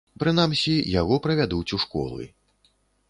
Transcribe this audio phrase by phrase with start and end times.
[0.21, 2.23] Прынамсі, яго правядуць у школы.